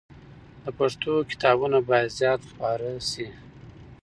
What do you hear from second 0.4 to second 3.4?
د پښتو کتابونه باید زیات خپاره سي.